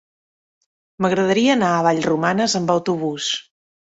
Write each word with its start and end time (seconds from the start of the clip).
M'agradaria 1.05 1.51
anar 1.57 1.69
a 1.75 1.83
Vallromanes 1.87 2.57
amb 2.61 2.75
autobús. 2.79 3.31